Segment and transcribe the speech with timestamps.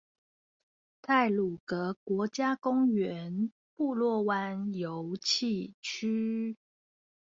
[1.03, 6.57] 太魯閣國家公園布洛灣遊憩區